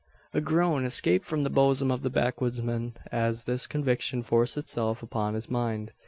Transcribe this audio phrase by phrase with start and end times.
[0.33, 5.35] A groan escaped from the bosom of the backwoodsman as this conviction forced itself upon
[5.35, 5.91] his mind.